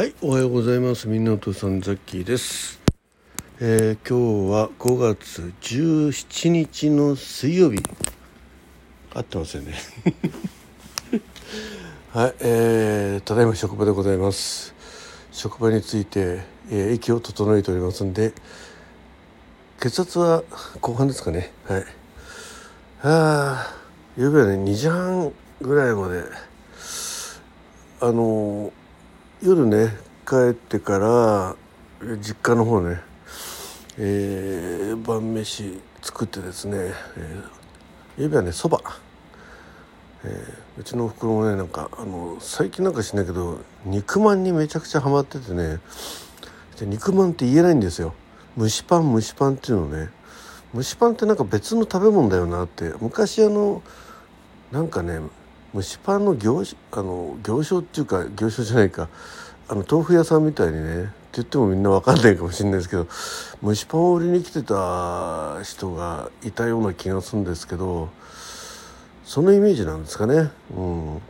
[0.00, 1.08] はい、おはようございます。
[1.08, 2.80] みんなお父さんザッキーです。
[3.60, 7.82] えー今日は5月17日の水曜日。
[9.12, 9.74] 合ってますよね。
[12.14, 14.72] はい、えーただいま職場でございます。
[15.32, 18.32] 職場について、えー息を整えておりますんで、
[19.80, 20.44] 血圧は
[20.80, 21.52] 後半ですかね。
[21.66, 21.82] はい。
[21.82, 21.84] あ
[23.02, 23.74] あ、
[24.16, 25.30] 夕べはね2時半
[25.60, 26.24] ぐらいまで
[28.00, 28.72] あの
[29.42, 29.96] 夜ね
[30.26, 31.56] 帰ってから
[32.18, 33.00] 実家の方ね、
[33.96, 36.76] えー晩飯作ってですね、
[37.16, 38.80] えー、ゆうべはねそば、
[40.24, 45.78] えーうちのおふくろもねなんかあの最近なんかしないけど肉まんにめちゃくちゃハマっててね
[46.78, 48.14] で肉まんって言えないんですよ。
[48.58, 50.10] 蒸しパン蒸しパンっていうのね。
[50.74, 53.82] 蒸しパンってなんか別の食べ物だよなって昔あの
[54.70, 55.20] なんかね
[55.74, 59.08] 蒸しパンの行あの行商っていうか行商じゃないか。
[59.72, 63.06] あの豆腐屋さんみたいにねって言ってもみんな分かんないかもしれないですけど
[63.62, 68.08] 蒸しパンを売りに来てた人がいたような気がするんですけど
[69.24, 71.22] そのイメージなんですかね、うん、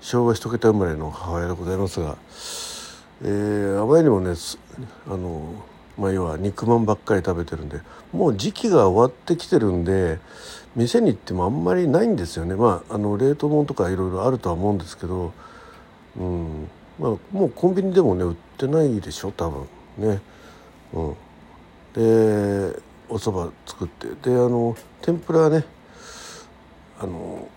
[0.00, 2.16] 昭和一桁生まれの母親でございますが、
[3.22, 4.34] えー、あまりにもね
[5.06, 5.62] あの
[5.98, 7.80] まあ要は肉まんばっかり食べてるんで
[8.12, 10.18] もう時期が終わってきてるんで
[10.76, 12.54] 店に行ってもあんまりないんですよね。
[12.54, 15.32] まああの冷凍物とかいろいろあるとは思うんですけど、
[16.18, 16.68] うん。
[16.98, 19.66] まあ、もうコンビニでもね売ってないでしょ多分。
[19.98, 20.20] ね。
[20.92, 21.14] うん、
[21.92, 24.30] でお蕎麦作って。
[24.30, 25.64] であの天ぷらね
[27.00, 27.48] あの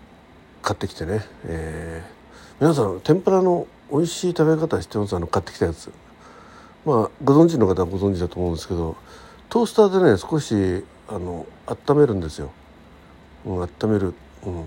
[0.62, 2.18] 買ってきてね、えー
[2.60, 5.14] 皆さん天ぷらの美味しい食べ方知ってます？
[5.14, 5.92] あの買ってきたやつ。
[6.88, 8.96] まあご存知の方はご存知だと思うんですけど
[9.50, 12.50] トースターでね少しあの温めるんですよ、
[13.44, 14.14] うん、温める、
[14.46, 14.64] うん、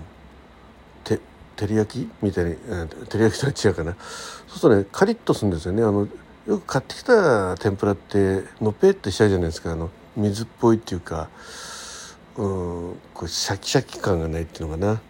[1.02, 1.18] て
[1.56, 2.10] 照り焼き？
[2.22, 3.96] みたいに、うん照り焼きとは違うかな。
[4.46, 5.82] そうするとねカリッとするんですよね。
[5.82, 6.06] あの
[6.46, 9.72] よく買ってきた天ぷらってのぺってしちゃうじゃないですか。
[9.72, 11.28] あの水っぽいっていうか
[12.36, 15.00] うんこうシャキシャキ感がないっていうのか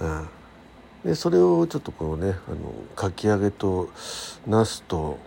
[0.00, 0.18] な、
[1.04, 3.88] うん、でそれをちょっとこうねあのかき揚げと
[4.46, 5.18] ナスと、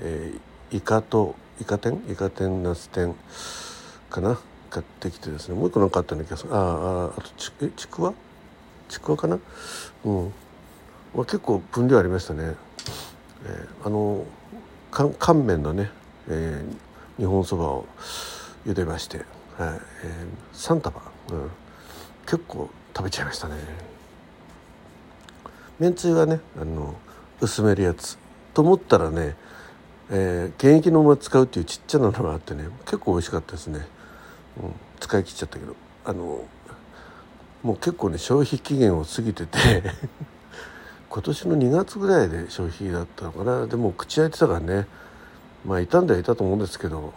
[0.00, 0.40] えー
[0.72, 2.02] イカとイカ天？
[2.08, 3.14] イカ天ナス天？
[4.10, 4.38] かな？
[4.70, 5.54] 買ってきてですね。
[5.54, 6.54] もう一個なかあったような気がする。
[6.54, 8.14] ああああとちえちくわ？
[8.88, 9.38] ちくわかな？
[10.04, 10.24] うん、
[11.14, 12.54] まあ、結構分量ありましたね、
[13.44, 14.24] えーあの
[14.90, 15.90] 乾麺のね、
[16.28, 17.86] えー日本そばを
[18.66, 19.26] 茹でまして、はい。
[19.58, 21.50] えー、3束、うん、
[22.24, 23.56] 結構食べちゃいましたね。
[25.78, 26.94] めんつゆはねあの
[27.40, 28.16] 薄めるやつ。
[28.54, 29.36] と思ったらね、
[30.14, 33.80] えー、現役のまま使うっていうちっちゃなのがあってね結構美味しかったですね、
[34.62, 35.74] うん、使い切っちゃったけど。
[36.04, 36.44] あの
[37.62, 39.58] もう結構ね消費期限を過ぎてて
[41.08, 43.66] 今年の2月ぐらいで消費だったのかな。
[43.66, 44.88] でも口開いてたからね
[45.64, 47.12] まあいたんではいたと思うんですけど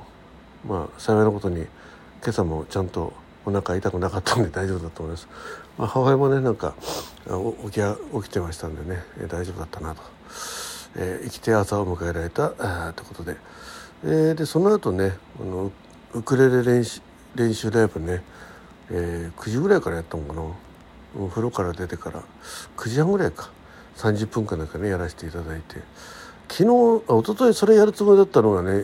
[0.67, 3.13] まあ幸いなことに今朝もちゃんと
[3.45, 5.27] お腹痛くなかったんで大丈夫だと思います、
[5.77, 6.75] まあ、母親もねなんか
[7.65, 10.01] 起き起きてましたんでね、大丈夫だったなと、
[10.95, 13.35] えー生きて朝を迎えられたあということで、
[14.03, 15.71] えーでその後ねあの
[16.13, 17.01] ウクレレ練習
[17.35, 18.23] 練習ライブね、
[18.91, 20.41] えー9時ぐらいからやったのかな。
[21.17, 22.23] お風呂から出てから
[22.75, 23.49] 9時半ぐらいか。
[23.97, 25.77] 30分間なんかねやらせていただいて。
[26.49, 28.83] 昨日あ一昨日それやるつもりだったのがね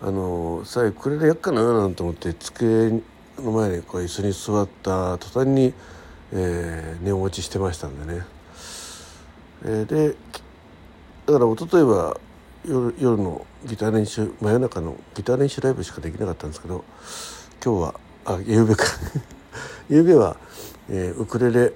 [0.00, 3.02] あのさあウクレレやっかななんて思って机
[3.38, 5.74] の前にこう椅子に座った途端に、
[6.32, 8.24] えー寝落ちしてましたんでね、
[9.64, 10.16] えーで
[11.26, 12.20] だから一昨日は
[12.64, 16.84] 夜夜のギター練習真夜中のギター練習ライブしかできなかったんですけど
[17.64, 18.84] 今日はあ夕べか。
[19.90, 20.36] 夕べは、
[20.88, 21.72] えーウクレレ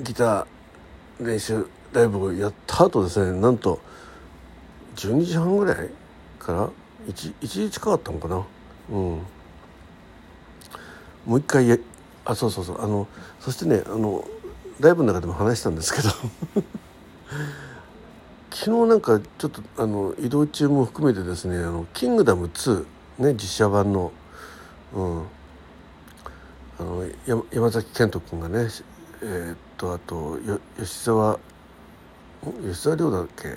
[0.00, 3.80] ギター練習ライブをやった後ですねなんと
[4.96, 5.90] 12時半ぐらい
[6.38, 6.68] から
[7.08, 8.36] 1, 1時近かったのかな。
[8.90, 8.94] うん。
[11.24, 11.80] もう一回
[12.26, 12.84] あそうそうそう。
[12.84, 13.08] あの
[13.40, 14.28] そしてねあの
[14.78, 16.10] ライブの中でも話したんですけど。
[18.50, 22.84] 昨日なんかちょっとあの移動中も含めてですね「あのキングダム2」
[23.18, 24.12] ね実写版の,、
[24.94, 28.68] うん、あのや山崎賢人君がね
[29.22, 31.38] えーっとあとよ吉沢
[32.62, 33.48] 吉沢亮だっけ？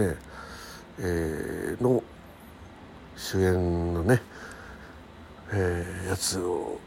[0.00, 0.16] ね。
[0.98, 2.02] えーの
[3.16, 4.20] 主演のね、
[5.52, 6.78] えーやつを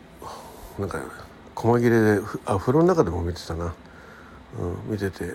[0.78, 1.00] なんか
[1.56, 3.74] 細切れでふあ風呂の中でも見てたな、
[4.58, 5.34] うん、見てて。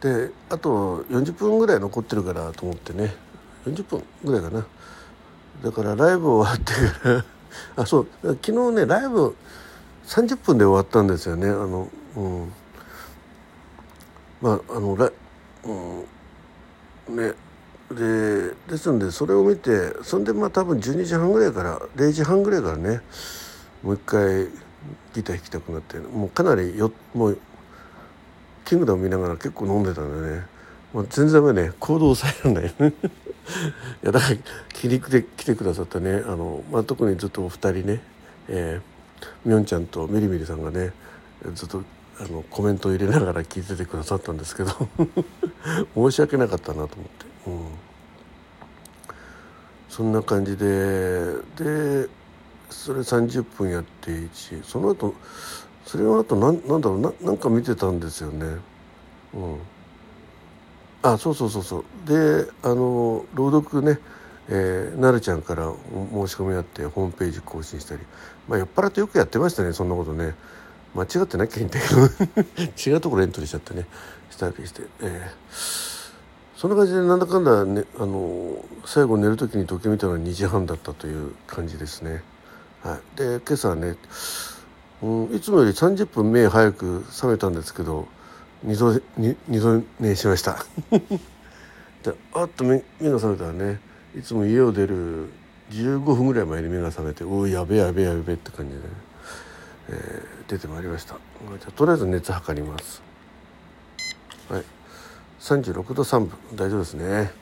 [0.00, 3.14] であと40分ぐらい残ってるからと思ってね。
[3.66, 4.66] 40分ぐらいかな。
[5.62, 7.24] だからライブ終わってから。
[7.82, 8.06] あそう。
[8.22, 9.34] 昨日ねライブ
[10.06, 11.48] 30分で終わったんですよね。
[11.48, 12.52] あの、うん、
[14.40, 15.10] まああのラ、
[17.08, 17.34] うん、ね。
[17.90, 23.00] でですのでそれを見てそんでまあ多分12時半ぐらいから0時半ぐらいからね
[23.82, 24.48] もう一回
[25.14, 27.38] ギター弾きたくなってもうかなりよもう
[28.64, 30.46] キングダム見ながら結構飲んでたんでね。
[30.92, 31.72] もう全然ね。
[31.80, 32.92] 行動抑えられない。
[34.02, 34.36] いやだから
[34.72, 36.22] 気に入って来てくださったね。
[36.24, 38.00] あの、まあ、特にずっとお二人ね、
[38.48, 40.92] えー、みょんちゃんとみりみりさんがね
[41.54, 41.82] ずっと
[42.20, 44.70] あのコメントを入れながら聞いててくださったんですけど。
[45.94, 47.60] 申し訳なかったなと思って、うん、
[49.88, 52.08] そんな感じでで
[52.70, 55.14] それ30分やって1その後
[55.84, 58.46] それの後なんなんだろうななんか見てたんですよね。
[59.34, 59.58] うん。
[61.02, 61.84] あそうそうそうそう。
[62.06, 63.98] であの朗読ね
[64.48, 65.72] えー、なるちゃんから
[66.12, 68.00] 申し込みあってホームページ更新したり。
[68.48, 70.34] まあ酔っ払ってよくやってましたねそんなことね。
[70.94, 72.62] 間違ってなきゃいいんだけど。
[72.90, 73.86] 違うところエントリーしちゃってね。
[74.34, 82.22] したりして、えー、そんな感じでなんだかんだ、ね、あの最後寝る時に時計見たのは2時半だったという感じですね。
[82.82, 83.96] はい、で今朝はね、
[85.02, 88.08] うん、いつもより30分目早く覚めたんですけど
[88.62, 90.64] 二度二度寝しました。
[92.02, 93.80] であっと目目が覚めたらね
[94.16, 95.28] いつも家を出る
[95.70, 98.84] 15分ぐらい前に目が覚めておおやべやべやべって感じで、ね、
[99.90, 101.14] えー、出てまいりました。
[101.14, 103.02] じゃとりあえず熱測ります。
[104.48, 104.64] はい。
[105.40, 106.30] 36度3分。
[106.54, 107.32] 大丈夫ですね。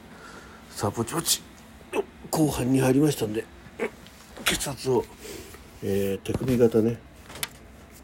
[0.70, 1.42] さあぼちぼち。
[2.30, 3.44] 後半に入りましたんで
[4.46, 5.04] 血圧を、
[5.82, 6.98] えー、手首型ね。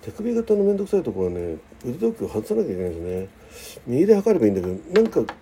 [0.08, 3.28] 手首型の面倒くさいところはね腕時計を外さなきゃいけないですね。
[3.86, 5.34] 右で測ればいいんだけどなんか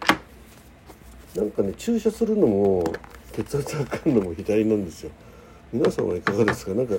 [1.36, 2.84] なんかね注射するのも
[3.32, 5.12] 血圧測るのも左なんですよ。
[5.72, 6.74] 皆さんはいかがですか？
[6.74, 6.94] なんか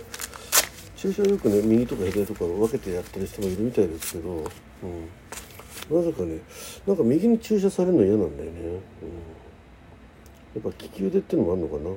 [0.95, 6.39] 注射よくね右とか左とか分けてやってる人もいるみたいですけど、うん、なぜかね
[6.85, 11.89] なんか右に注射されるの嫌なんだよね、うん、やっぱ利き腕っていうのもあるのかな？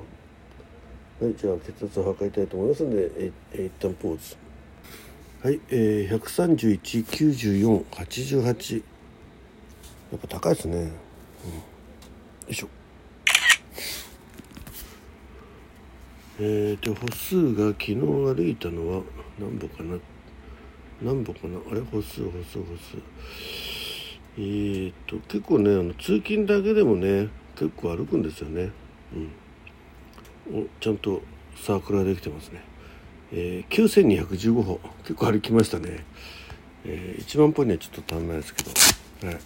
[1.27, 4.35] はいじゃあ血圧を測りたいと思いますのでえ一旦ポーズ。
[5.43, 8.83] はいえー、1319488や
[10.15, 10.91] っぱ高いですね、うん、よ
[12.47, 12.67] いしょ。
[16.39, 19.01] えー、で歩数が昨日歩いたのは
[19.39, 19.97] 何歩かな。
[21.01, 21.57] 何歩かな。
[21.71, 21.81] あれ？
[21.81, 22.97] 歩数歩数歩数。
[24.37, 28.69] えー、と結構ねあの通勤だけでもね結構歩くんですよね。
[30.51, 30.59] うん。
[30.61, 31.19] おちゃんと
[31.55, 32.61] サークルができてますね。
[33.33, 34.79] えー、9215歩。
[35.03, 36.03] 結構歩きましたね、
[36.85, 38.71] えー、1万歩にはちょっと足んないですけど。
[39.27, 39.37] はい。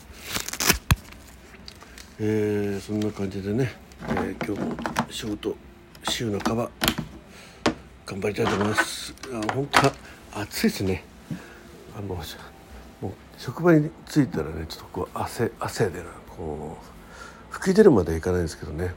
[2.20, 3.74] えー、そんな感じでね、
[4.08, 4.78] えー、今日も
[5.12, 5.56] 仕事
[6.10, 6.70] 週半ば。
[8.06, 9.16] 頑張りたいと思います。
[9.34, 11.04] あ本当暑いですね。
[11.98, 16.06] あのもう職場に着いたらねちょっとこう汗汗でな
[16.38, 18.94] こう吹き出るまでいかないですけどね。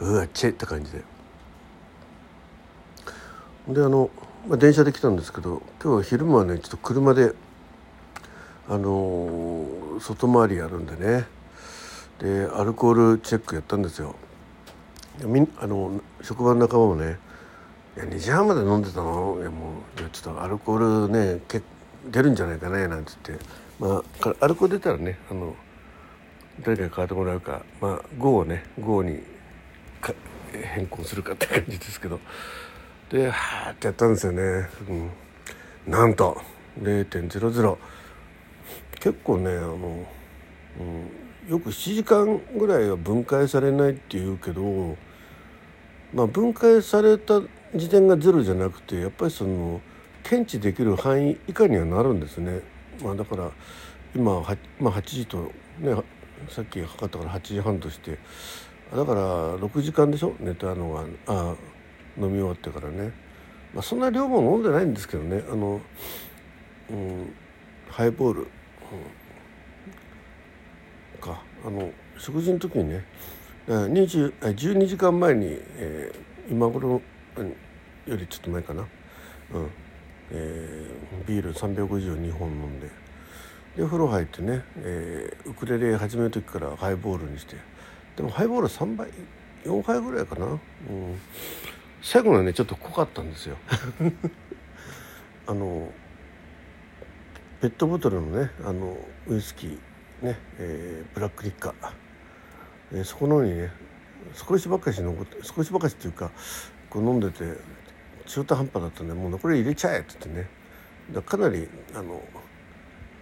[0.00, 1.02] うわっちぇって感じで。
[3.68, 4.10] であの、
[4.48, 7.32] まあ、電車で来たんですけど今日は昼間はねちょっと車で
[8.66, 9.66] あの
[10.00, 11.26] 外回りやるんでね。
[12.18, 14.16] でアルコールチェックやったんですよ。
[15.24, 17.18] みあの職場の仲間もね
[17.96, 19.38] 「いや2時半まで飲んでたの？
[19.40, 21.62] いやもういやちょっとアルコールねけ
[22.10, 23.44] 出るんじゃないかね」なんて言って。
[23.78, 25.54] まあアルコール出たらねあの
[26.62, 27.62] 誰かに変わってもらうか。
[27.80, 29.22] まあ午後ね午に
[30.52, 32.18] 変更するかって感じですけど。
[33.10, 34.68] ではーってやったんですよね、
[35.86, 36.40] うん、なんと
[36.80, 37.76] 0.00
[39.00, 40.06] 結構ねあの、
[41.46, 44.96] うん、よく7時間ぐらいは分解されないっていうけど
[46.14, 47.42] まあ、分解された
[47.74, 49.80] 時点がゼロじゃなくてやっぱりその
[50.22, 52.60] 検知できる範囲以下にはなるんですね。
[53.02, 53.50] まあ、だから
[54.14, 55.94] 今は、まあ、8時と、ね、
[56.48, 58.18] さっき測ったから8時半として。
[58.90, 60.34] だから6時間でしょ？
[60.40, 61.04] 寝たのが。
[61.26, 61.54] あ
[62.20, 63.12] 飲み終わってからね、
[63.72, 65.42] まあ、そんな量も飲んでないんですけどね。
[65.50, 65.80] あの、
[66.90, 67.32] うん、
[67.88, 68.48] ハイボール、うん、
[71.20, 71.42] か。
[71.64, 73.04] あの食事の時にね
[73.66, 75.46] 20 12時間前に、
[75.76, 77.00] えー、今頃
[78.06, 79.70] よりちょっと前かな、うん。
[80.30, 82.88] えー、ビール350を2本飲んで。
[83.76, 87.56] で風呂入ってね、えー、ウクレレ始める時からハイボールにして。
[88.16, 89.08] でもハイボール3杯
[89.64, 90.58] 4杯ぐらいかな、うん、
[92.02, 93.56] 最後のねちょっと濃かったんですよ。
[95.46, 95.90] あの
[97.60, 99.70] ペットボトルのねあのウイスキー
[100.22, 101.74] ね、えー、ブラックリッカー。
[102.92, 103.72] えー、そこのにね
[104.34, 106.30] 少しばかし残って少しばかしっていうか
[106.88, 107.44] こう飲んでて
[108.26, 110.48] 中途半端だったんでもうこれ入れちゃえって言ってね。
[111.12, 112.22] だかなりあの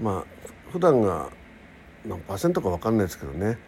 [0.00, 0.24] まあ
[0.70, 1.30] 普段が
[2.04, 3.58] 何パーセントか分かんないですけどね。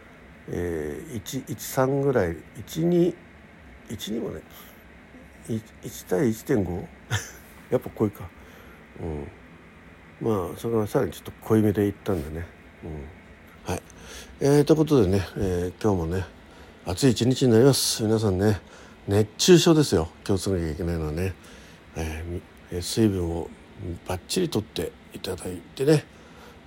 [0.49, 2.35] えー、113ぐらい
[2.67, 4.41] 1212もね
[5.53, 6.87] 1対1.5
[7.71, 8.29] やっぱ濃いか。
[9.01, 10.27] うん。
[10.27, 12.45] まあそれからさらにちょっと濃いめでいったんでね。
[12.83, 13.71] うん。
[13.71, 13.81] はい、
[14.39, 16.25] えー、ということでね、えー、今日もね
[16.85, 18.03] 暑い一日になります。
[18.03, 18.61] 皆さんね
[19.07, 20.09] 熱中症ですよ。
[20.23, 21.33] 気をつけなきゃいけないのはね、
[21.95, 23.49] えー、水分を
[24.07, 26.05] バッチリとっていただいてね、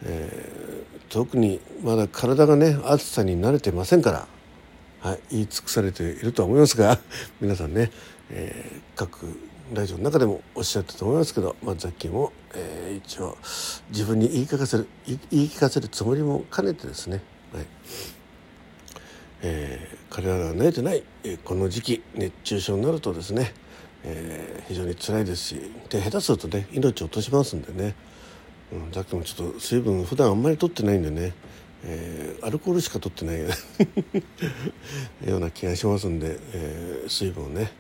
[0.05, 4.27] えー、特にまだ体がね暑さに慣れてませんから、
[5.03, 6.97] はい、言い尽くされているとは思いますが
[7.41, 7.91] 皆さんね、
[8.31, 9.27] えー、各
[9.75, 13.37] ラジオの中でもおっしゃったと思いますけど、まあ、雑菌を、えー、一応
[13.91, 17.21] 自分に言い聞かせる言い聞かせるつもりも兼ねてですね、
[17.53, 17.67] はい。
[19.43, 23.53] えー、彼らが慣れてない、えこの時期熱中症になるとですね、
[24.05, 25.57] えー、非常に辛いですし
[25.91, 27.97] で下手するとね命を落としますんでね、
[28.73, 31.33] うん、さっきもちょっと水分普段あんまり取ってないんでね、
[31.85, 33.41] えー、アルコールしか取ってない
[35.29, 37.73] ような気がしますんで、えー、水分をね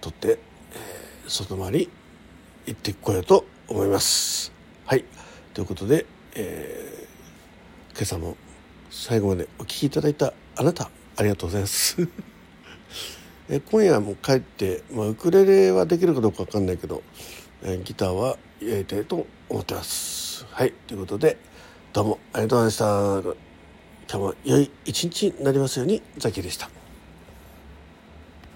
[0.00, 0.38] 取って、
[0.72, 1.90] えー、外回り
[2.66, 4.52] 行ってこようと思います。
[4.86, 5.04] はい。
[5.54, 8.36] ということで、えー、今朝も
[8.90, 11.96] 最後までお聴きいただいたあなたありがとうございます。
[13.50, 17.02] え今夜も帰って、まあ、ウクレレはできるかどうか分かんないけど、
[17.64, 20.46] えギターはやりたいと思ってます。
[20.50, 20.72] はい。
[20.86, 21.36] ということで
[21.92, 24.16] どうもありがとうございました。
[24.16, 26.70] 今日も良い一日になりますようにザキでした。